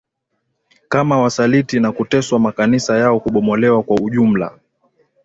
[0.89, 4.59] kama wasaliti na kuteswa makanisa yao kubomolewa Kwa ujumla